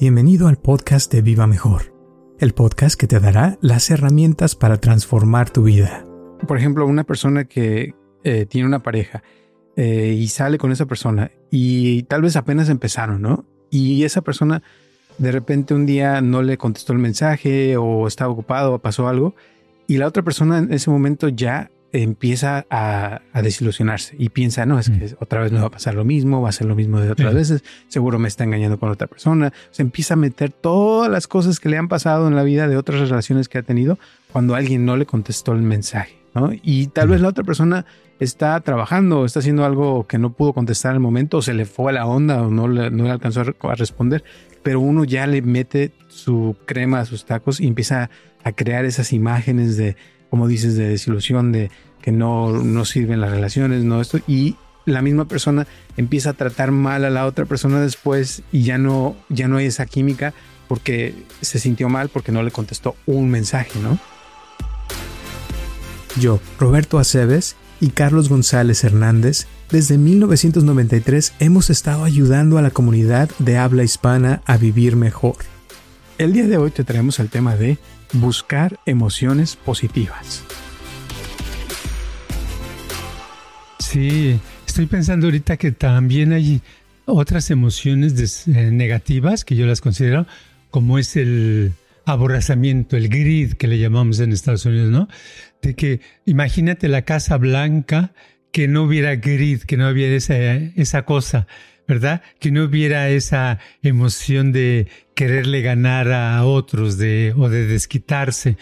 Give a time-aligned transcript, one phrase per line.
[0.00, 1.92] Bienvenido al podcast de Viva Mejor,
[2.38, 6.06] el podcast que te dará las herramientas para transformar tu vida.
[6.46, 9.24] Por ejemplo, una persona que eh, tiene una pareja
[9.74, 13.44] eh, y sale con esa persona y tal vez apenas empezaron, ¿no?
[13.70, 14.62] Y esa persona
[15.18, 19.34] de repente un día no le contestó el mensaje o estaba ocupado o pasó algo
[19.88, 24.90] y la otra persona en ese momento ya empieza a, desilusionarse y piensa, no, es
[24.90, 27.10] que otra vez me va a pasar lo mismo, va a ser lo mismo de
[27.10, 29.52] otras veces, seguro me está engañando con otra persona.
[29.70, 32.76] Se empieza a meter todas las cosas que le han pasado en la vida de
[32.76, 33.98] otras relaciones que ha tenido
[34.32, 36.18] cuando alguien no le contestó el mensaje.
[36.34, 36.50] ¿no?
[36.62, 37.86] Y tal vez la otra persona
[38.20, 41.92] está trabajando, está haciendo algo que no pudo contestar al momento, o se le fue
[41.92, 44.24] a la onda o no le, no le alcanzó a responder,
[44.62, 48.10] pero uno ya le mete su crema a sus tacos y empieza
[48.44, 49.96] a crear esas imágenes de
[50.30, 51.70] como dices, de desilusión, de
[52.02, 56.70] que no, no sirven las relaciones, no esto, y la misma persona empieza a tratar
[56.70, 60.32] mal a la otra persona después y ya no, ya no hay esa química
[60.66, 63.98] porque se sintió mal porque no le contestó un mensaje, ¿no?
[66.18, 73.30] Yo, Roberto Aceves y Carlos González Hernández, desde 1993 hemos estado ayudando a la comunidad
[73.38, 75.36] de habla hispana a vivir mejor.
[76.16, 77.78] El día de hoy te traemos el tema de
[78.14, 80.44] buscar emociones positivas.
[83.78, 86.60] Sí, estoy pensando ahorita que también hay
[87.06, 90.26] otras emociones eh, negativas que yo las considero,
[90.70, 91.72] como es el
[92.04, 95.08] aborazamiento, el grid que le llamamos en Estados Unidos, ¿no?
[95.62, 98.12] De que imagínate la Casa Blanca
[98.52, 101.46] que no hubiera grid, que no hubiera esa, esa cosa,
[101.86, 102.22] ¿verdad?
[102.38, 108.56] Que no hubiera esa emoción de quererle ganar a otros de, o de desquitarse.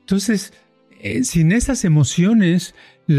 [0.00, 0.52] Entonces,
[1.00, 2.74] eh, sin esas emociones,
[3.08, 3.16] el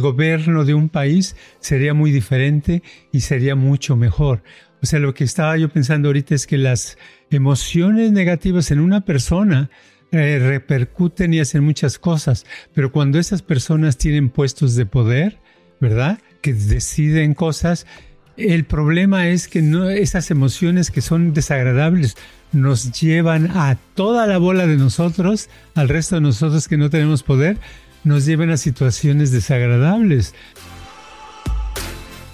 [0.00, 2.82] gobierno de un país sería muy diferente
[3.12, 4.42] y sería mucho mejor.
[4.82, 6.98] O sea, lo que estaba yo pensando ahorita es que las
[7.30, 9.70] emociones negativas en una persona
[10.10, 12.44] eh, repercuten y hacen muchas cosas,
[12.74, 15.38] pero cuando esas personas tienen puestos de poder,
[15.80, 16.18] ¿verdad?
[16.46, 17.86] que deciden cosas.
[18.36, 22.16] El problema es que no, esas emociones que son desagradables
[22.52, 27.22] nos llevan a toda la bola de nosotros, al resto de nosotros que no tenemos
[27.22, 27.56] poder,
[28.04, 30.34] nos llevan a situaciones desagradables.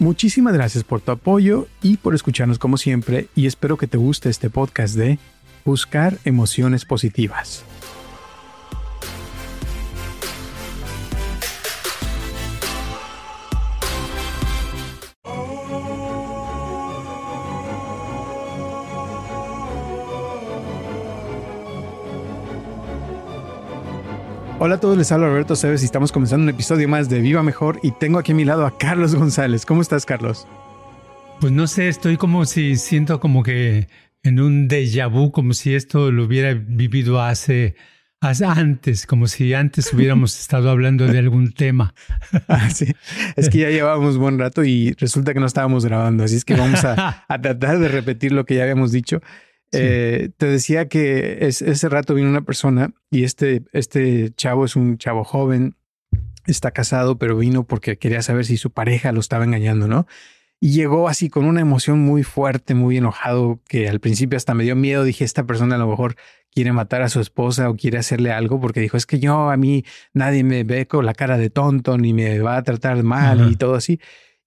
[0.00, 4.28] Muchísimas gracias por tu apoyo y por escucharnos como siempre y espero que te guste
[4.28, 5.20] este podcast de
[5.64, 7.64] Buscar Emociones Positivas.
[24.64, 27.42] Hola a todos, les habla Roberto Cebes y estamos comenzando un episodio más de Viva
[27.42, 29.66] Mejor y tengo aquí a mi lado a Carlos González.
[29.66, 30.46] ¿Cómo estás, Carlos?
[31.40, 33.88] Pues no sé, estoy como si siento como que
[34.22, 37.74] en un déjà vu, como si esto lo hubiera vivido hace,
[38.20, 41.92] antes, como si antes hubiéramos estado hablando de algún tema.
[42.46, 42.86] Ah, sí.
[43.34, 46.54] Es que ya llevábamos buen rato y resulta que no estábamos grabando, así es que
[46.54, 49.22] vamos a, a tratar de repetir lo que ya habíamos dicho.
[49.72, 54.98] Eh, te decía que ese rato vino una persona y este, este chavo es un
[54.98, 55.76] chavo joven,
[56.46, 60.06] está casado, pero vino porque quería saber si su pareja lo estaba engañando, ¿no?
[60.60, 64.62] Y llegó así con una emoción muy fuerte, muy enojado, que al principio hasta me
[64.62, 65.02] dio miedo.
[65.02, 66.14] Dije, esta persona a lo mejor
[66.52, 69.56] quiere matar a su esposa o quiere hacerle algo, porque dijo, es que yo a
[69.56, 73.50] mí nadie me ve con la cara de tonto ni me va a tratar mal
[73.50, 73.98] y todo así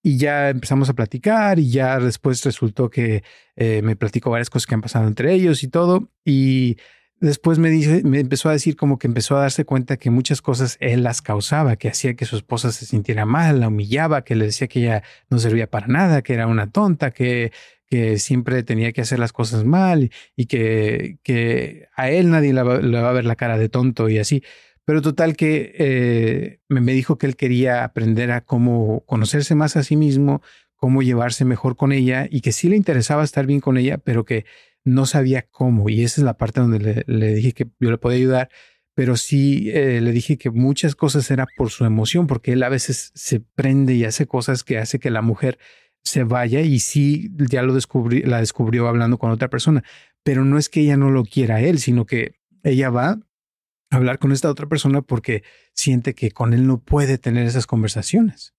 [0.05, 3.23] y ya empezamos a platicar y ya después resultó que
[3.55, 6.11] eh, me platicó varias cosas que han pasado entre ellos y todo.
[6.23, 6.77] Y
[7.19, 10.43] después me, dice, me empezó a decir como que empezó a darse cuenta que muchas
[10.43, 14.35] cosas él las causaba, que hacía que su esposa se sintiera mal, la humillaba, que
[14.35, 17.51] le decía que ella no servía para nada, que era una tonta, que,
[17.87, 22.63] que siempre tenía que hacer las cosas mal y que, que a él nadie le
[22.83, 24.43] le va, a ver la cara de tonto y así.
[24.85, 29.83] Pero total que eh, me dijo que él quería aprender a cómo conocerse más a
[29.83, 30.41] sí mismo,
[30.75, 34.25] cómo llevarse mejor con ella y que sí le interesaba estar bien con ella, pero
[34.25, 34.45] que
[34.83, 35.89] no sabía cómo.
[35.89, 38.49] Y esa es la parte donde le, dije que yo le podía ayudar,
[38.93, 42.69] pero sí eh, le dije que muchas cosas era por su emoción, porque él a
[42.69, 45.57] veces se prende y hace cosas que hace que la mujer
[46.03, 49.83] se vaya y sí, ya lo descubrí, la descubrió hablando con otra persona,
[50.23, 53.19] pero no es que ella no lo quiera a él, sino que ella va
[53.89, 55.43] hablar con esta otra persona porque
[55.73, 58.53] siente que con él no puede tener esas conversaciones.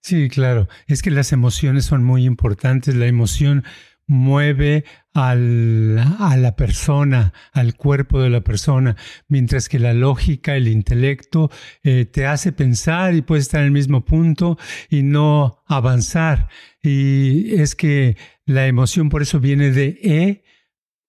[0.00, 0.66] Sí, claro.
[0.86, 2.94] Es que las emociones son muy importantes.
[2.94, 3.64] La emoción
[4.06, 8.96] mueve al, a la persona, al cuerpo de la persona,
[9.28, 11.50] mientras que la lógica, el intelecto,
[11.82, 14.58] eh, te hace pensar y puedes estar en el mismo punto
[14.88, 16.48] y no avanzar.
[16.82, 20.44] Y es que la emoción por eso viene de e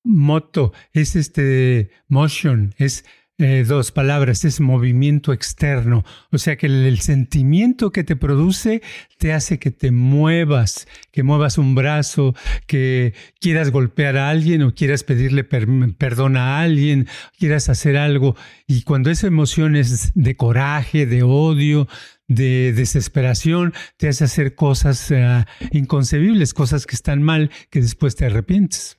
[0.07, 3.04] moto, es este motion, es
[3.39, 6.04] eh, dos palabras, es movimiento externo.
[6.31, 8.81] O sea que el, sentimiento que te produce
[9.19, 12.33] te hace que te muevas, que muevas un brazo,
[12.65, 17.07] que quieras golpear a alguien o quieras pedirle perdón a alguien,
[17.38, 18.36] quieras hacer algo.
[18.65, 21.88] Y cuando esa emoción es de coraje, de odio,
[22.27, 28.25] de desesperación, te hace hacer cosas uh, inconcebibles, cosas que están mal, que después te
[28.25, 28.98] arrepientes.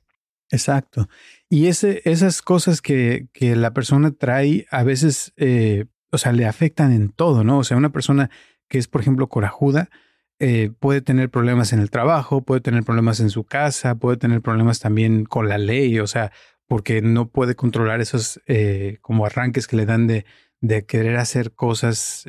[0.50, 1.08] Exacto.
[1.50, 6.92] Y esas cosas que, que, la persona trae a veces, eh, o sea, le afectan
[6.92, 7.58] en todo, ¿no?
[7.58, 8.30] O sea, una persona
[8.68, 9.90] que es, por ejemplo, corajuda,
[10.38, 14.40] eh, puede tener problemas en el trabajo, puede tener problemas en su casa, puede tener
[14.40, 16.32] problemas también con la ley, o sea,
[16.66, 20.24] porque no puede controlar esos eh, como arranques que le dan de,
[20.60, 22.24] de querer hacer cosas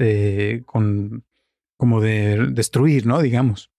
[0.66, 1.24] con,
[1.77, 3.21] como de destruir, ¿no?
[3.21, 3.71] Digamos.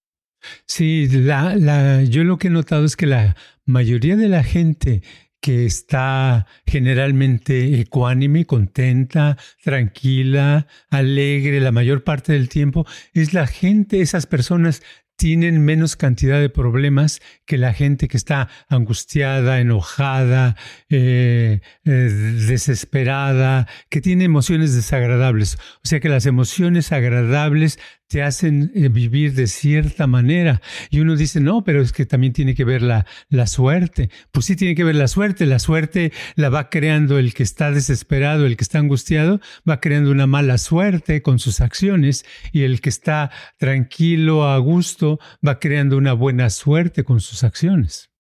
[0.67, 3.37] Sí, la, la, yo lo que he notado es que la
[3.71, 5.03] mayoría de la gente
[5.41, 14.01] que está generalmente ecuánime, contenta, tranquila, alegre la mayor parte del tiempo, es la gente,
[14.01, 14.83] esas personas
[15.21, 20.57] tienen menos cantidad de problemas que la gente que está angustiada, enojada,
[20.89, 25.59] eh, eh, desesperada, que tiene emociones desagradables.
[25.85, 27.79] O sea que las emociones agradables
[28.11, 30.61] te hacen eh, vivir de cierta manera.
[30.91, 34.11] Y uno dice, no, pero es que también tiene que ver la, la suerte.
[34.33, 35.47] Pues sí tiene que ver la suerte.
[35.47, 40.11] La suerte la va creando el que está desesperado, el que está angustiado, va creando
[40.11, 42.25] una mala suerte con sus acciones.
[42.51, 48.11] Y el que está tranquilo, a gusto, va creando una buena suerte con sus acciones.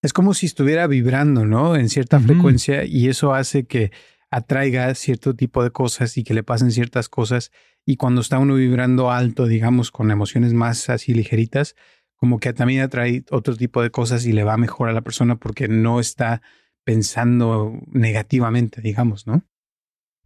[0.00, 1.76] Es como si estuviera vibrando, ¿no?
[1.76, 3.92] En cierta frecuencia y eso hace que
[4.30, 7.50] atraiga cierto tipo de cosas y que le pasen ciertas cosas
[7.90, 11.74] y cuando está uno vibrando alto, digamos, con emociones más así ligeritas,
[12.16, 15.36] como que también atrae otro tipo de cosas y le va mejor a la persona
[15.36, 16.42] porque no está
[16.84, 19.42] pensando negativamente, digamos, ¿no?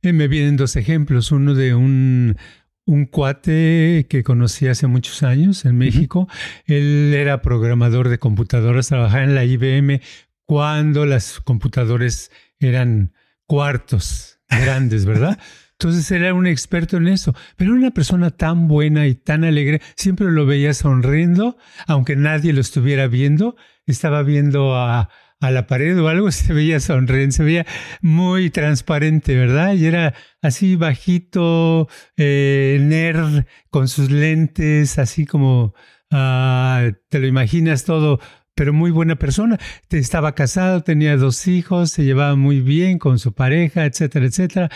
[0.03, 2.37] Me vienen dos ejemplos, uno de un,
[2.85, 6.29] un cuate que conocí hace muchos años en México.
[6.67, 10.01] Él era programador de computadoras, trabajaba en la IBM
[10.47, 13.13] cuando las computadoras eran
[13.47, 15.39] cuartos grandes, ¿verdad?
[15.83, 19.83] Entonces era un experto en eso, pero era una persona tan buena y tan alegre,
[19.97, 21.57] siempre lo veía sonriendo,
[21.89, 25.09] aunque nadie lo estuviera viendo, estaba viendo a,
[25.41, 27.67] a la pared o algo, se veía sonriendo, se veía
[28.01, 29.75] muy transparente, ¿verdad?
[29.75, 35.75] Y era así bajito, eh, nerd, con sus lentes, así como,
[36.13, 38.21] uh, te lo imaginas todo
[38.55, 39.59] pero muy buena persona.
[39.89, 44.71] Estaba casado, tenía dos hijos, se llevaba muy bien con su pareja, etcétera, etcétera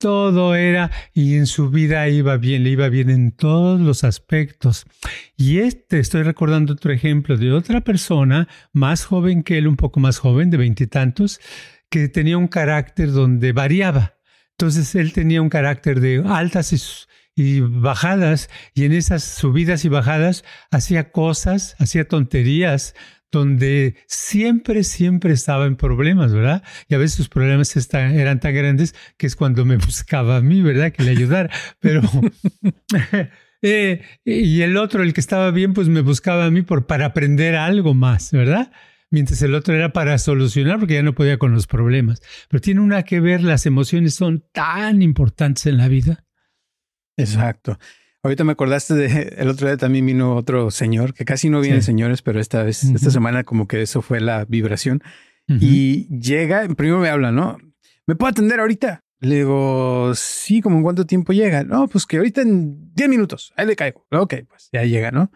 [0.00, 4.86] todo era y en su vida iba bien, le iba bien en todos los aspectos.
[5.36, 10.00] Y este, estoy recordando otro ejemplo de otra persona más joven que él, un poco
[10.00, 11.38] más joven, de veintitantos,
[11.90, 14.14] que tenía un carácter donde variaba.
[14.52, 20.44] Entonces él tenía un carácter de altas y bajadas, y en esas subidas y bajadas
[20.70, 22.94] hacía cosas, hacía tonterías,
[23.30, 26.62] donde siempre, siempre estaba en problemas, ¿verdad?
[26.88, 30.62] Y a veces sus problemas eran tan grandes que es cuando me buscaba a mí,
[30.62, 30.92] ¿verdad?
[30.92, 31.50] Que le ayudara.
[31.80, 32.02] Pero...
[33.62, 37.06] eh, y el otro, el que estaba bien, pues me buscaba a mí por, para
[37.06, 38.72] aprender algo más, ¿verdad?
[39.10, 42.22] Mientras el otro era para solucionar porque ya no podía con los problemas.
[42.48, 46.24] Pero tiene una que ver, las emociones son tan importantes en la vida.
[47.16, 47.78] Exacto.
[48.22, 51.82] Ahorita me acordaste de el otro día también vino otro señor, que casi no vienen
[51.82, 55.02] señores, pero esta vez, esta semana como que eso fue la vibración.
[55.48, 57.58] Y llega, primero me habla, ¿no?
[58.06, 59.02] ¿Me puedo atender ahorita?
[59.18, 61.64] Le digo, sí, ¿como en cuánto tiempo llega?
[61.64, 64.06] No, pues que ahorita en 10 minutos, ahí le caigo.
[64.12, 65.32] Ok, pues ya llega, ¿no?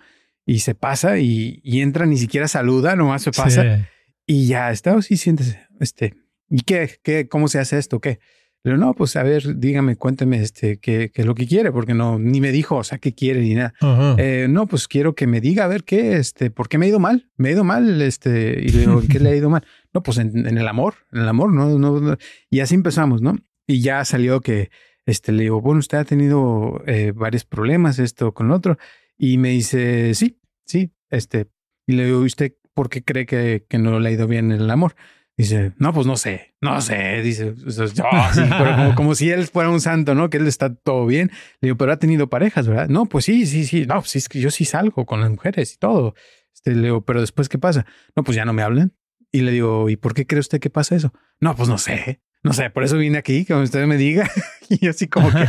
[0.47, 3.89] Y se pasa y, entra, ni siquiera saluda, nomás se pasa.
[4.27, 5.67] Y ya está, sí, siéntese.
[5.81, 6.15] Este,
[6.49, 6.99] ¿y qué?
[7.03, 7.29] ¿Qué?
[7.29, 8.01] ¿Cómo se hace esto?
[8.01, 8.21] ¿Qué?
[8.65, 11.93] Pero no, pues a ver, dígame, cuénteme este, qué, qué, es lo que quiere, porque
[11.93, 13.75] no, ni me dijo, o sea, qué quiere ni nada.
[14.17, 16.89] Eh, no, pues quiero que me diga, a ver qué, este, ¿por qué me ha
[16.89, 17.29] ido mal?
[17.37, 19.67] Me ha ido mal, este, y le digo, ¿qué le ha ido mal?
[19.93, 22.17] No, pues en, el amor, en el amor, no, no,
[22.51, 23.37] Y así empezamos, ¿no?
[23.67, 24.71] Y ya salió que,
[25.05, 28.79] este, le digo, bueno, usted ha tenido eh, varios problemas, esto con otro.
[29.19, 31.49] Y me dice, sí, sí, este,
[31.87, 34.63] y le digo, ¿usted por qué cree que, que no le ha ido bien en
[34.63, 34.97] el amor?
[35.37, 37.21] Dice, no, pues no sé, no sé.
[37.23, 40.31] Dice, pero como, si él fuera un santo, ¿no?
[40.31, 41.31] Que él está todo bien.
[41.61, 42.89] Le digo, pero ha tenido parejas, ¿verdad?
[42.89, 43.85] No, pues sí, sí, sí.
[43.87, 46.15] No, pues es que yo sí salgo con las mujeres y todo.
[46.55, 47.85] Este, le digo, pero después, ¿qué pasa?
[48.15, 48.95] No, pues ya no me hablan.
[49.33, 51.13] Y le digo, ¿y por qué cree usted que pasa eso?
[51.41, 52.21] No, pues no sé.
[52.45, 54.31] No sé, por eso vine aquí, que usted me diga.
[54.69, 55.47] y así como que,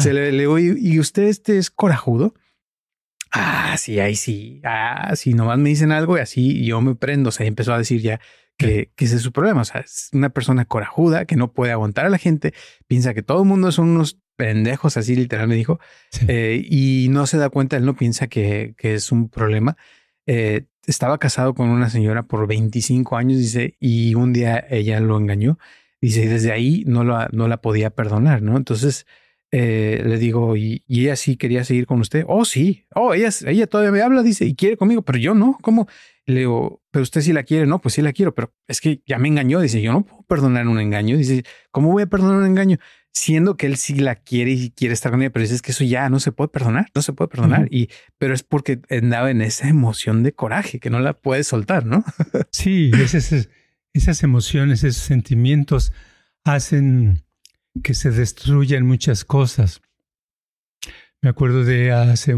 [0.00, 2.34] se le, le digo, ¿y usted este es corajudo?
[3.34, 4.60] Ah, sí, ahí sí.
[4.64, 7.30] Ah, sí, nomás me dicen algo y así yo me prendo.
[7.30, 8.20] O sea, empezó a decir ya
[8.56, 9.62] que, ese es su problema.
[9.62, 12.54] O sea, es una persona corajuda que no puede aguantar a la gente,
[12.86, 15.78] piensa que todo el mundo son unos pendejos, así literal me dijo,
[16.28, 19.76] eh, y no se da cuenta, él no piensa que, es un problema.
[20.26, 25.16] Eh, estaba casado con una señora por 25 años, dice, y un día ella lo
[25.18, 25.58] engañó,
[26.00, 28.56] dice, y desde ahí no, lo, no la podía perdonar, ¿no?
[28.56, 29.06] Entonces,
[29.56, 32.24] eh, le digo, ¿y, ella sí quería seguir con usted?
[32.26, 32.86] Oh, sí.
[32.92, 35.58] Oh, ella, ella todavía me habla, dice, y quiere conmigo, pero yo no.
[35.62, 35.86] ¿Cómo?
[36.26, 37.64] Le digo, pero usted sí la quiere.
[37.64, 39.60] No, pues sí la quiero, pero es que ya me engañó.
[39.60, 41.16] Dice, yo no puedo perdonar un engaño.
[41.16, 42.78] Dice, ¿cómo voy a perdonar un engaño?
[43.12, 45.70] Siendo que él sí la quiere y quiere estar con ella, pero dice, es que
[45.70, 47.68] eso ya no se puede perdonar, no se puede perdonar.
[47.70, 51.86] Y, pero es porque andaba en esa emoción de coraje que no la puede soltar,
[51.86, 52.04] ¿no?
[52.50, 53.48] sí, esas,
[53.92, 55.92] esas emociones, esos sentimientos
[56.42, 57.24] hacen
[57.82, 59.82] que se destruyan muchas cosas.
[61.22, 62.34] Me acuerdo de hace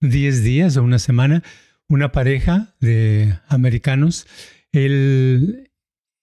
[0.00, 1.42] 10 días o una semana,
[1.88, 4.26] una pareja de americanos,
[4.72, 5.70] él,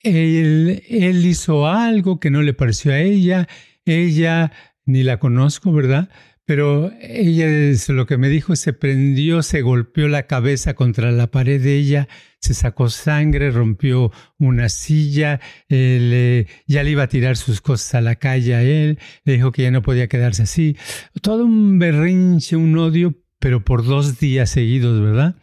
[0.01, 3.47] él, él hizo algo que no le pareció a ella,
[3.85, 4.51] ella
[4.85, 6.09] ni la conozco, ¿verdad?
[6.47, 7.45] Pero ella,
[7.89, 12.07] lo que me dijo, se prendió, se golpeó la cabeza contra la pared de ella,
[12.39, 18.15] se sacó sangre, rompió una silla, ya le iba a tirar sus cosas a la
[18.15, 20.77] calle a él, le dijo que ya no podía quedarse así.
[21.21, 25.35] Todo un berrinche, un odio, pero por dos días seguidos, ¿verdad?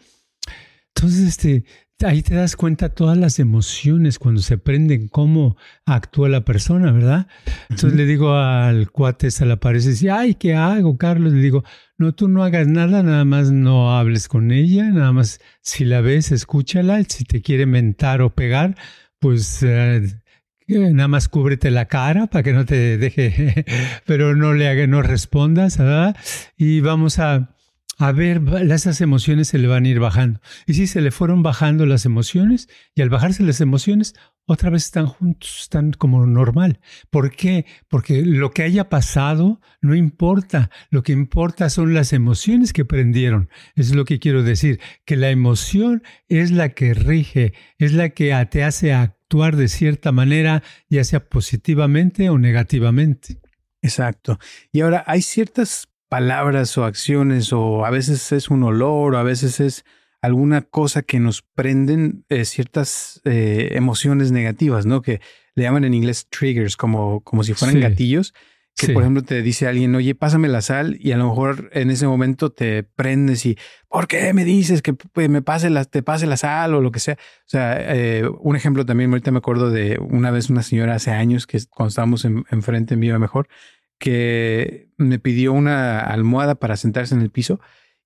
[0.96, 1.64] Entonces, este,
[2.04, 5.56] ahí te das cuenta todas las emociones cuando se prenden, cómo
[5.86, 7.26] actúa la persona, ¿verdad?
[7.70, 11.32] Entonces le digo al cuate, se le aparece y dice, ay, ¿qué hago, Carlos?
[11.32, 11.64] Le digo,
[11.98, 16.00] no, tú no hagas nada, nada más no hables con ella, nada más si la
[16.00, 18.76] ves, escúchala, si te quiere mentar o pegar,
[19.18, 19.62] pues...
[19.62, 20.20] Eh,
[20.66, 23.66] nada más cúbrete la cara para que no te deje,
[24.06, 26.16] pero no le haga, no respondas, ¿verdad?
[26.56, 27.53] Y vamos a,
[27.98, 30.40] a ver, esas emociones se le van a ir bajando.
[30.66, 34.14] Y sí, se le fueron bajando las emociones y al bajarse las emociones,
[34.46, 36.80] otra vez están juntos, están como normal.
[37.10, 37.66] ¿Por qué?
[37.88, 40.70] Porque lo que haya pasado no importa.
[40.90, 43.48] Lo que importa son las emociones que prendieron.
[43.74, 48.34] Es lo que quiero decir, que la emoción es la que rige, es la que
[48.50, 53.40] te hace actuar de cierta manera, ya sea positivamente o negativamente.
[53.82, 54.38] Exacto.
[54.72, 59.24] Y ahora hay ciertas palabras o acciones o a veces es un olor o a
[59.24, 59.84] veces es
[60.22, 65.02] alguna cosa que nos prenden eh, ciertas eh, emociones negativas, ¿no?
[65.02, 65.20] Que
[65.56, 68.32] le llaman en inglés triggers, como, como si fueran gatillos.
[68.76, 71.90] Que por ejemplo te dice alguien, oye, pásame la sal y a lo mejor en
[71.90, 73.56] ese momento te prendes y,
[73.88, 76.92] ¿por qué me dices que pues, me pase la, te pase la sal o lo
[76.92, 77.14] que sea?
[77.14, 81.10] O sea, eh, un ejemplo también, ahorita me acuerdo de una vez una señora hace
[81.10, 83.48] años que cuando estábamos enfrente en, Viva Mejor,
[83.98, 87.60] que me pidió una almohada para sentarse en el piso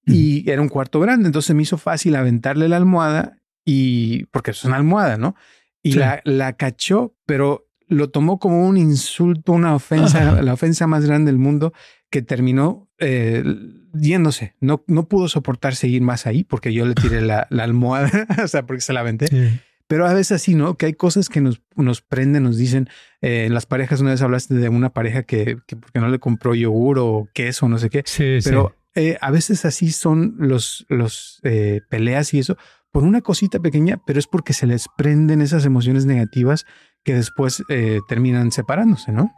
[0.05, 4.65] y era un cuarto grande, entonces me hizo fácil aventarle la almohada y porque es
[4.65, 5.35] una almohada, ¿no?
[5.83, 11.05] Y la, la cachó, pero lo tomó como un insulto, una ofensa, la ofensa más
[11.05, 11.75] grande del mundo
[12.11, 13.45] que terminó eh,
[13.93, 14.55] yéndose.
[14.61, 18.11] No, no pudo soportar seguir más ahí porque yo le tiré la, la almohada,
[18.43, 19.61] o sea, porque se la aventé.
[19.89, 20.77] Pero a veces así, ¿no?
[20.77, 22.89] Que hay cosas que nos, nos prenden, nos dicen,
[23.23, 26.19] eh, en las parejas, una vez hablaste de una pareja que, que porque no le
[26.19, 28.03] compró yogur o queso, no sé qué.
[28.05, 32.59] Sí, pero eh, a veces así son los, los eh, peleas y eso,
[32.93, 36.67] por una cosita pequeña, pero es porque se les prenden esas emociones negativas
[37.03, 37.63] que después
[38.09, 39.33] terminan separándose, ¿no?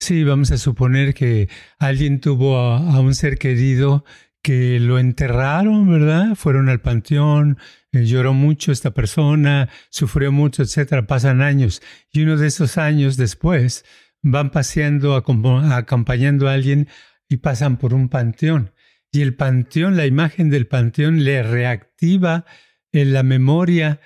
[0.00, 1.48] Sí, vamos a suponer que
[1.78, 4.04] alguien tuvo a un ser querido
[4.44, 6.34] que lo enterraron, ¿verdad?
[6.34, 7.56] Fueron al panteón,
[7.92, 11.06] eh, lloró mucho esta persona, sufrió mucho, etcétera.
[11.06, 11.80] Pasan años
[12.12, 13.86] y uno de esos años después
[14.20, 16.88] van paseando, acompañando a alguien
[17.26, 18.74] y pasan por un panteón.
[19.10, 22.44] Y el panteón, la imagen del panteón le reactiva
[22.92, 23.98] en la memoria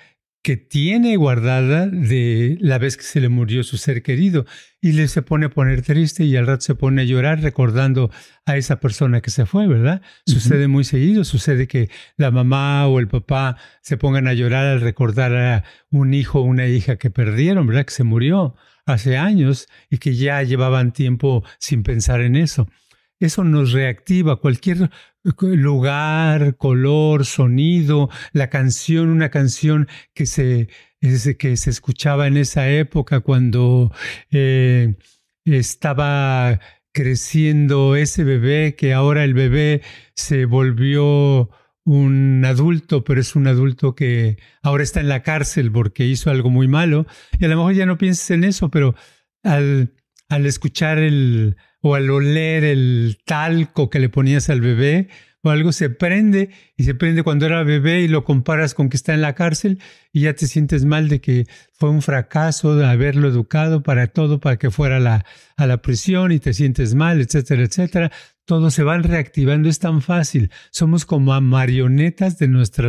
[0.42, 4.47] que tiene guardada de la vez que se le murió su ser querido
[4.80, 8.11] y le se pone a poner triste y al rato se pone a llorar recordando
[8.47, 10.00] a esa persona que se fue, ¿verdad?
[10.26, 14.80] Sucede muy seguido, sucede que la mamá o el papá se pongan a llorar al
[14.80, 17.85] recordar a un hijo o una hija que perdieron, ¿verdad?
[17.85, 18.54] Que se murió
[18.87, 22.68] hace años y que ya llevaban tiempo sin pensar en eso.
[23.20, 24.90] Eso nos reactiva cualquier
[25.40, 30.68] lugar, color, sonido, la canción, una canción que se,
[31.00, 33.92] que se escuchaba en esa época cuando
[34.30, 34.94] eh,
[35.44, 36.60] estaba
[36.92, 39.82] creciendo ese bebé, que ahora el bebé
[40.14, 41.50] se volvió
[41.84, 46.50] un adulto, pero es un adulto que ahora está en la cárcel porque hizo algo
[46.50, 47.06] muy malo.
[47.38, 48.94] Y a lo mejor ya no pienses en eso, pero
[49.42, 49.94] al,
[50.28, 55.08] al escuchar el, o al oler el talco que le ponías al bebé
[55.42, 58.97] o algo se prende y se prende cuando era bebé y lo comparas con que
[58.97, 59.80] está en la cárcel
[60.12, 64.40] y ya te sientes mal de que fue un fracaso de haberlo educado para todo,
[64.40, 65.25] para que fuera a la,
[65.56, 68.11] a la prisión y te sientes mal, etcétera, etcétera.
[68.44, 70.50] Todo se van reactivando, es tan fácil.
[70.70, 72.88] Somos como marionetas de nuestro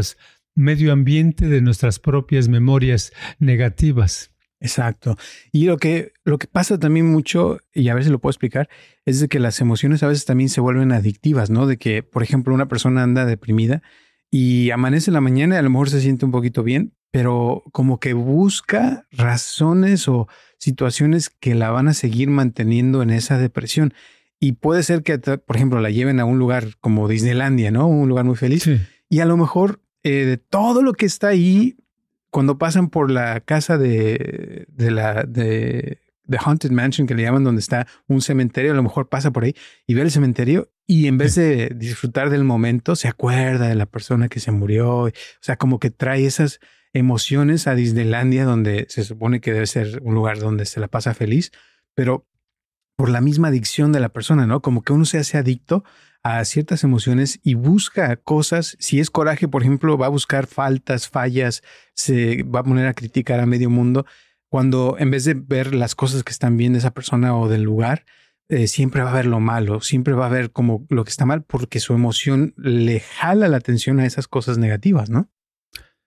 [0.56, 4.32] medio ambiente, de nuestras propias memorias negativas.
[4.62, 5.18] Exacto.
[5.52, 8.70] Y lo que, lo que pasa también mucho, y a veces lo puedo explicar,
[9.06, 11.66] es de que las emociones a veces también se vuelven adictivas, ¿no?
[11.66, 13.82] De que, por ejemplo, una persona anda deprimida
[14.30, 17.64] y amanece en la mañana y a lo mejor se siente un poquito bien, pero
[17.72, 23.94] como que busca razones o situaciones que la van a seguir manteniendo en esa depresión.
[24.40, 27.88] Y puede ser que, por ejemplo, la lleven a un lugar como Disneylandia, ¿no?
[27.88, 28.70] Un lugar muy feliz.
[29.10, 31.78] Y a lo mejor eh, de todo lo que está ahí,
[32.32, 37.44] cuando pasan por la casa de, de la de, de, Haunted Mansion que le llaman
[37.44, 39.56] donde está un cementerio, a lo mejor pasa por ahí
[39.88, 43.86] y ve el cementerio y en vez de disfrutar del momento se acuerda de la
[43.86, 46.60] persona que se murió, o sea, como que trae esas
[46.94, 51.14] emociones a Disneylandia donde se supone que debe ser un lugar donde se la pasa
[51.14, 51.52] feliz,
[51.94, 52.29] pero
[53.00, 54.62] por la misma adicción de la persona, ¿no?
[54.62, 55.86] Como que uno se hace adicto
[56.22, 58.76] a ciertas emociones y busca cosas.
[58.82, 62.94] Si es coraje, por ejemplo, va a buscar faltas, fallas, se va a poner a
[62.94, 64.06] criticar a medio mundo,
[64.50, 67.62] cuando en vez de ver las cosas que están bien de esa persona o del
[67.62, 68.04] lugar,
[68.50, 71.26] eh, siempre va a ver lo malo, siempre va a ver como lo que está
[71.26, 75.32] mal porque su emoción le jala la atención a esas cosas negativas, ¿no?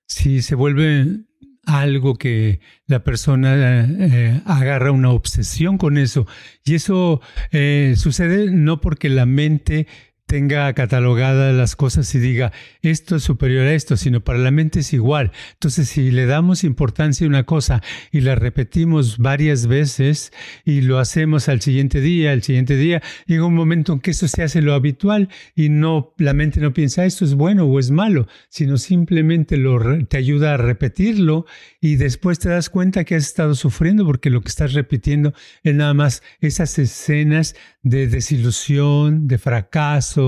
[0.09, 1.25] Sí, se vuelve
[1.65, 6.27] algo que la persona eh, agarra una obsesión con eso.
[6.65, 7.21] Y eso
[7.51, 9.87] eh, sucede no porque la mente
[10.33, 14.81] tenga catalogadas las cosas y diga esto es superior a esto, sino para la mente
[14.81, 15.31] es igual.
[15.53, 20.33] Entonces, si le damos importancia a una cosa y la repetimos varias veces
[20.65, 24.27] y lo hacemos al siguiente día, al siguiente día, llega un momento en que eso
[24.27, 27.91] se hace lo habitual y no la mente no piensa esto es bueno o es
[27.91, 31.45] malo, sino simplemente lo, te ayuda a repetirlo
[31.79, 35.75] y después te das cuenta que has estado sufriendo porque lo que estás repitiendo es
[35.75, 40.22] nada más esas escenas de desilusión, de fracaso,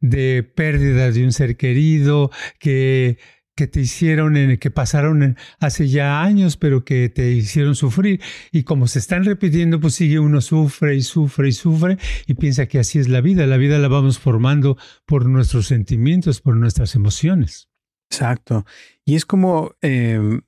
[0.00, 3.18] de pérdida de un ser querido, que,
[3.58, 8.20] que te hicieron, que pasaron hace ya años, pero que te hicieron sufrir.
[8.52, 12.66] Y como se están repitiendo, pues sigue uno sufre y sufre y sufre y piensa
[12.66, 13.46] que así es la vida.
[13.46, 17.68] La vida la vamos formando por nuestros sentimientos, por nuestras emociones.
[18.10, 18.64] Exacto.
[19.04, 20.42] Y es como, em,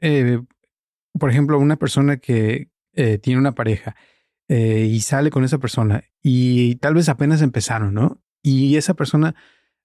[0.00, 0.40] eh,
[1.18, 3.94] por ejemplo, una persona que eh, tiene una pareja
[4.48, 8.22] eh, y sale con esa persona y tal vez apenas empezaron, ¿no?
[8.48, 9.34] Y esa persona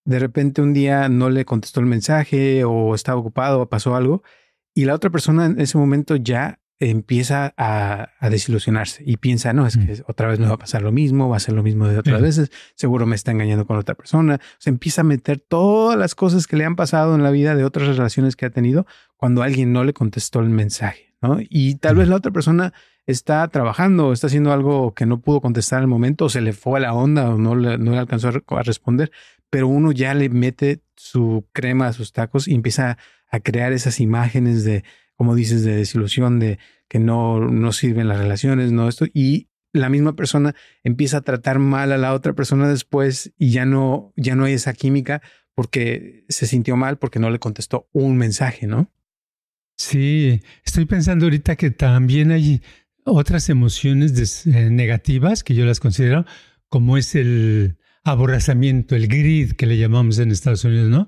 [0.06, 4.21] de repente un día no le contestó el mensaje o estaba ocupado o pasó algo
[4.76, 9.78] y la otra persona en ese momento ya empieza a, desilusionarse y piensa, no, es
[9.78, 10.04] que mm.
[10.08, 12.21] otra vez me va a pasar lo mismo, va a ser lo mismo de otras
[12.21, 14.39] veces, seguro me está engañando con otra persona.
[14.60, 17.63] Se empieza a meter todas las cosas que le han pasado en la vida de
[17.63, 18.86] otras relaciones que ha tenido
[19.17, 21.38] cuando alguien no le contestó el mensaje, ¿no?
[21.39, 22.74] Y tal vez la otra persona
[23.05, 26.79] está trabajando, está haciendo algo que no pudo contestar al momento, o se le fue
[26.79, 29.11] a la onda, o no le, no le alcanzó a, responder,
[29.49, 32.97] pero uno ya le mete su crema a sus tacos y empieza
[33.29, 34.83] a crear esas imágenes de,
[35.15, 39.89] como dices, de desilusión, de que no, no sirven las relaciones, no esto, y la
[39.89, 44.35] misma persona empieza a tratar mal a la otra persona después y ya no, ya
[44.35, 45.21] no hay esa química
[45.53, 48.91] porque se sintió mal porque no le contestó un mensaje, ¿no?
[49.77, 52.61] Sí, estoy pensando ahorita que también hay
[53.05, 56.25] otras emociones eh, negativas que yo las considero,
[56.69, 61.07] como es el aborazamiento, el grid que le llamamos en Estados Unidos, ¿no?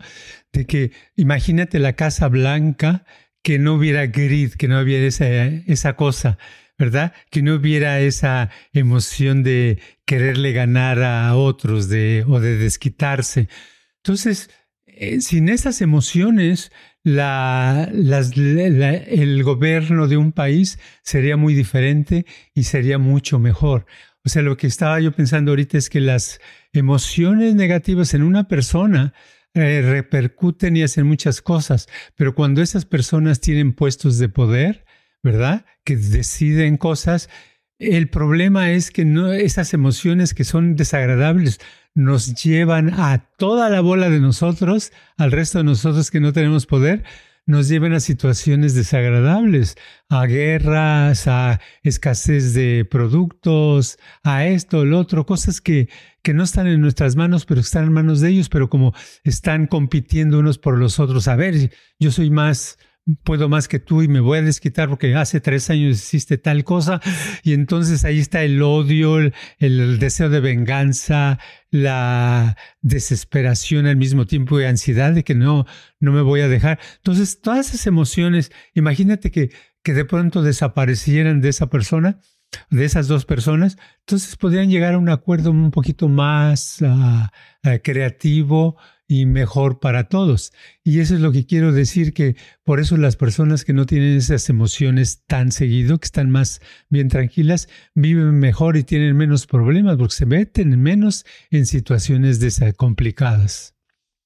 [0.51, 3.05] De que imagínate la Casa Blanca
[3.41, 6.37] que no hubiera grid, que no hubiera esa, esa cosa,
[6.77, 7.13] ¿verdad?
[7.29, 13.49] Que no hubiera esa emoción de quererle ganar a otros de, o de desquitarse.
[13.97, 14.49] Entonces,
[14.97, 16.71] eh, sin esas emociones,
[17.03, 17.13] el
[19.43, 23.85] gobierno de un país sería muy diferente y sería mucho mejor.
[24.25, 26.39] O sea, lo que estaba yo pensando ahorita es que las
[26.71, 29.13] emociones negativas en una persona
[29.53, 34.85] eh, repercuten y hacen muchas cosas, pero cuando esas personas tienen puestos de poder,
[35.21, 35.65] ¿verdad?
[35.83, 37.29] Que deciden cosas,
[37.91, 41.59] el problema es que no, esas emociones que son desagradables
[41.95, 46.65] nos llevan a toda la bola de nosotros, al resto de nosotros que no tenemos
[46.65, 47.03] poder,
[47.45, 49.75] nos llevan a situaciones desagradables,
[50.09, 55.89] a guerras, a escasez de productos, a esto, lo otro, cosas que,
[56.21, 58.93] que no están en nuestras manos, pero están en manos de ellos, pero como
[59.23, 62.77] están compitiendo unos por los otros, a ver, yo soy más
[63.23, 66.63] puedo más que tú y me voy a desquitar porque hace tres años hiciste tal
[66.63, 67.01] cosa.
[67.43, 69.19] Y entonces ahí está el odio,
[69.59, 71.39] el, deseo de venganza,
[71.69, 75.65] la desesperación al mismo tiempo y ansiedad de que no,
[75.99, 76.79] no me voy a dejar.
[76.97, 79.51] Entonces todas esas emociones, imagínate que,
[79.83, 82.19] que de pronto desaparecieran de esa persona
[82.69, 87.31] de esas dos personas, entonces podrían llegar a un acuerdo un poquito más ah,
[87.63, 90.53] ah, creativo, y mejor para todos.
[90.83, 94.17] Y eso es lo que quiero decir, que por eso las personas que no tienen
[94.17, 99.97] esas emociones tan seguido, que están más bien tranquilas, viven mejor y tienen menos problemas,
[99.97, 102.39] porque se meten menos en situaciones
[102.77, 103.75] complicadas.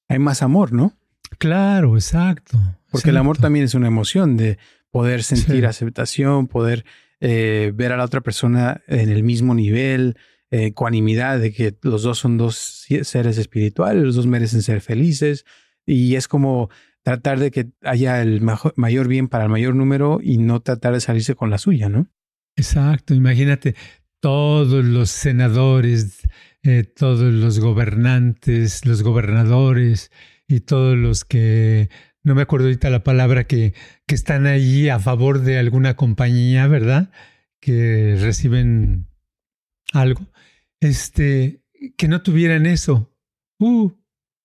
[0.08, 0.94] Hay más amor, ¿no?
[1.38, 2.60] Claro, exacto.
[2.90, 4.58] Porque el amor también es una emoción de
[4.92, 6.86] poder sentir aceptación, poder
[7.20, 10.18] eh, ver a la otra persona en el mismo nivel,
[10.52, 15.46] ecuanimidad de que los dos son dos seres espirituales, los dos merecen ser felices
[15.86, 16.70] y es como
[17.04, 18.42] tratar de que haya el
[18.76, 22.08] mayor bien para el mayor número y no tratar de salirse con la suya, ¿no?
[22.58, 23.76] Exacto, imagínate
[24.20, 26.22] todos los senadores,
[26.64, 30.12] eh, todos los gobernantes, los gobernadores
[30.48, 31.90] y todos los que,
[32.24, 33.74] no me acuerdo ahorita la palabra, que,
[34.06, 37.12] que están allí a favor de alguna compañía, ¿verdad?
[37.62, 39.07] Que reciben
[40.00, 40.28] algo
[40.80, 41.62] este,
[41.98, 43.14] que no tuvieran eso.
[43.60, 43.92] Uh,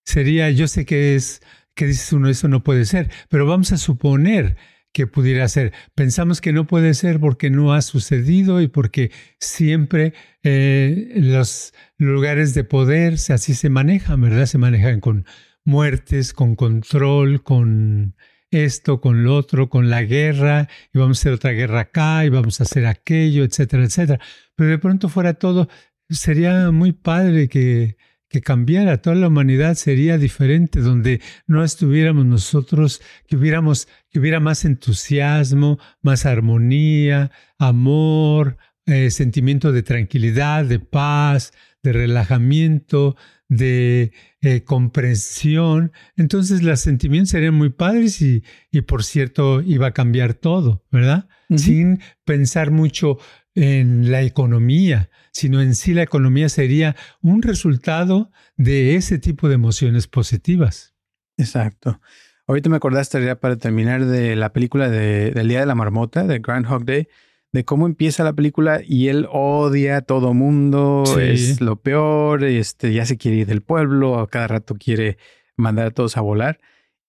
[0.05, 1.43] sería, yo sé que es,
[1.75, 4.57] que dices uno, eso no puede ser, pero vamos a suponer
[4.93, 5.73] que pudiera ser.
[5.95, 9.11] Pensamos que no puede ser porque no ha sucedido y porque
[9.41, 10.12] siempre
[10.43, 14.47] eh, los lugares de poder así se manejan, ¿verdad?
[14.47, 15.25] Se manejan con
[15.65, 18.17] muertes, con control, con
[18.53, 22.29] esto, con lo otro, con la guerra, y vamos a hacer otra guerra acá, y
[22.29, 24.21] vamos a hacer aquello, etcétera, etcétera.
[24.55, 25.69] Pero de pronto fuera todo
[26.09, 27.97] sería muy padre que,
[28.29, 34.41] que cambiara, toda la humanidad sería diferente, donde no estuviéramos nosotros, que hubiéramos, que hubiera
[34.41, 43.16] más entusiasmo, más armonía, amor, eh, sentimiento de tranquilidad, de paz, de relajamiento,
[43.49, 45.92] de eh, comprensión.
[46.16, 51.29] Entonces los sentimientos serían muy padres y, y por cierto iba a cambiar todo, ¿verdad?
[51.55, 53.18] Sin pensar mucho
[53.55, 59.57] en la economía, sino en sí la economía sería un resultado de ese tipo de
[59.57, 60.95] emociones positivas.
[61.37, 62.01] Exacto.
[62.47, 66.25] Ahorita me acordaste ya para terminar de la película de, del Día de la Marmota,
[66.25, 67.09] de Groundhog Day,
[67.53, 72.95] de cómo empieza la película y él odia a todo mundo, es lo peor, este,
[72.95, 75.19] ya se quiere ir del pueblo, a cada rato quiere
[75.57, 76.61] mandar a todos a volar.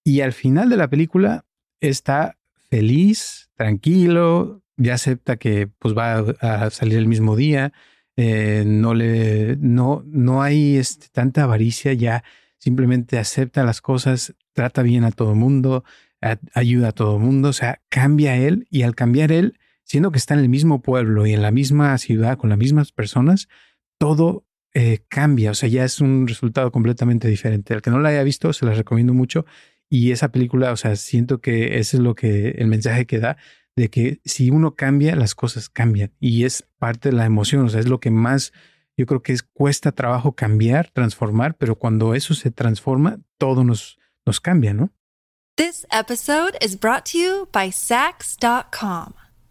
[0.04, 1.46] Y al final de la película
[1.80, 2.38] está
[2.70, 7.72] feliz, tranquilo, ya acepta que pues va a salir el mismo día,
[8.18, 12.24] eh, no le, no, no hay este, tanta avaricia, ya
[12.58, 15.86] simplemente acepta las cosas, trata bien a todo mundo,
[16.54, 20.34] ayuda a todo mundo, o sea, cambia él y al cambiar él, siendo que está
[20.34, 23.48] en el mismo pueblo y en la misma ciudad con las mismas personas,
[23.98, 27.74] todo eh, cambia, o sea, ya es un resultado completamente diferente.
[27.74, 29.46] Al que no la haya visto, se la recomiendo mucho.
[29.90, 33.38] Y esa película, o sea, siento que ese es lo que el mensaje que da
[33.76, 37.70] de que si uno cambia, las cosas cambian y es parte de la emoción, o
[37.70, 38.54] sea, es lo que más
[38.98, 44.00] yo creo que es, cuesta trabajo cambiar, transformar, pero cuando eso se transforma, todo nos,
[44.26, 44.92] nos cambia, ¿no?
[45.56, 49.14] This episode is brought to you by Sax.com.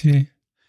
[0.00, 0.28] Sí,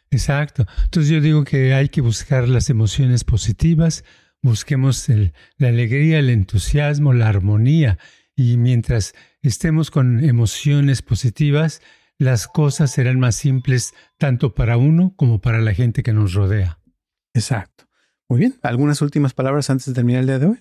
[0.09, 0.65] exacto.
[0.85, 4.03] Entonces yo digo que hay que buscar las emociones positivas,
[4.41, 7.99] busquemos el, la alegría, el entusiasmo, la armonía.
[8.35, 9.13] Y mientras
[9.43, 11.81] estemos con emociones positivas,
[12.17, 16.79] las cosas serán más simples tanto para uno como para la gente que nos rodea.
[17.35, 17.85] Exacto.
[18.27, 18.57] Muy bien.
[18.63, 20.59] ¿Algunas últimas palabras antes de terminar el día de hoy?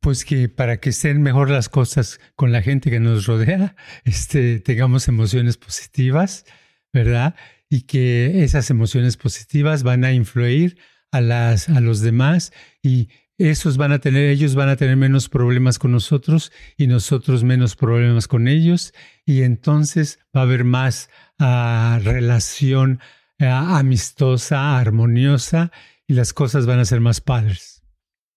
[0.00, 4.60] Pues que para que estén mejor las cosas con la gente que nos rodea, este,
[4.60, 6.44] tengamos emociones positivas,
[6.92, 7.34] ¿verdad?
[7.72, 10.76] Y que esas emociones positivas van a influir
[11.10, 13.08] a, las, a los demás y
[13.38, 17.74] esos van a tener, ellos van a tener menos problemas con nosotros y nosotros menos
[17.74, 18.92] problemas con ellos
[19.24, 21.08] y entonces va a haber más
[21.40, 23.00] uh, relación
[23.40, 25.72] uh, amistosa, armoniosa
[26.06, 27.82] y las cosas van a ser más padres.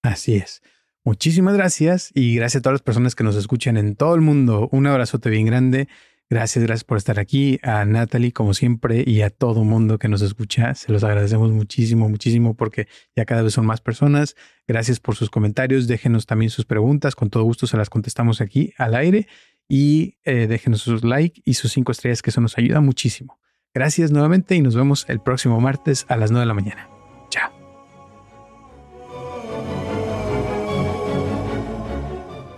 [0.01, 0.61] Así es.
[1.03, 4.69] Muchísimas gracias y gracias a todas las personas que nos escuchan en todo el mundo.
[4.71, 5.89] Un abrazote bien grande.
[6.29, 7.59] Gracias, gracias por estar aquí.
[7.61, 10.73] A Natalie, como siempre, y a todo mundo que nos escucha.
[10.73, 14.35] Se los agradecemos muchísimo, muchísimo, porque ya cada vez son más personas.
[14.67, 15.87] Gracias por sus comentarios.
[15.87, 17.15] Déjenos también sus preguntas.
[17.15, 19.27] Con todo gusto se las contestamos aquí al aire.
[19.67, 23.39] Y eh, déjenos sus like y sus cinco estrellas, que eso nos ayuda muchísimo.
[23.73, 26.94] Gracias nuevamente y nos vemos el próximo martes a las 9 de la mañana.